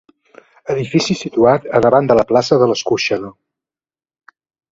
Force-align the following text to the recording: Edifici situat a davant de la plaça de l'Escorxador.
Edifici 0.75 1.17
situat 1.19 1.67
a 1.79 1.83
davant 1.87 2.09
de 2.11 2.17
la 2.21 2.25
plaça 2.33 2.59
de 2.63 2.71
l'Escorxador. 2.71 3.35